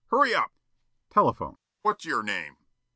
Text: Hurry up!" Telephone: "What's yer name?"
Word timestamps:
Hurry 0.09 0.33
up!" 0.33 0.51
Telephone: 1.11 1.57
"What's 1.83 2.05
yer 2.05 2.23
name?" 2.23 2.57